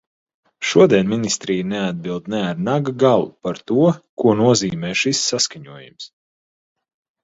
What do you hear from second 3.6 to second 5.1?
to, ko nozīmē